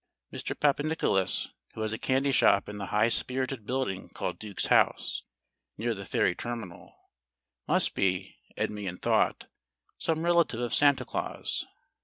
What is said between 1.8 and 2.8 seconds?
has a candy shop in